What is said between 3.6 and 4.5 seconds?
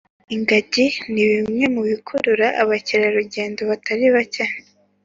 batari bake